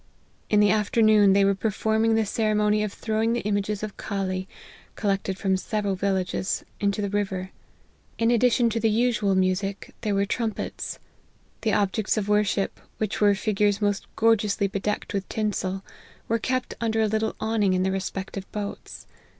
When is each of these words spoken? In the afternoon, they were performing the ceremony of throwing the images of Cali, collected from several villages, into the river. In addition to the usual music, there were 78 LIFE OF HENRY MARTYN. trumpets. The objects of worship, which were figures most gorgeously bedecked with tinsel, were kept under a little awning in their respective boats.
In 0.49 0.59
the 0.61 0.71
afternoon, 0.71 1.33
they 1.33 1.45
were 1.45 1.53
performing 1.53 2.15
the 2.15 2.25
ceremony 2.25 2.81
of 2.83 2.91
throwing 2.91 3.33
the 3.33 3.41
images 3.41 3.83
of 3.83 3.97
Cali, 3.97 4.47
collected 4.95 5.37
from 5.37 5.55
several 5.57 5.93
villages, 5.93 6.65
into 6.79 7.03
the 7.03 7.09
river. 7.11 7.51
In 8.17 8.31
addition 8.31 8.67
to 8.71 8.79
the 8.79 8.89
usual 8.89 9.35
music, 9.35 9.93
there 10.01 10.15
were 10.15 10.23
78 10.23 10.39
LIFE 10.39 10.49
OF 10.49 10.57
HENRY 10.57 10.63
MARTYN. 10.63 10.75
trumpets. 10.75 10.99
The 11.61 11.73
objects 11.73 12.17
of 12.17 12.27
worship, 12.29 12.79
which 12.97 13.21
were 13.21 13.35
figures 13.35 13.79
most 13.79 14.07
gorgeously 14.15 14.65
bedecked 14.67 15.13
with 15.13 15.29
tinsel, 15.29 15.83
were 16.27 16.39
kept 16.39 16.73
under 16.81 17.01
a 17.03 17.07
little 17.07 17.35
awning 17.39 17.73
in 17.73 17.83
their 17.83 17.91
respective 17.93 18.51
boats. 18.51 19.05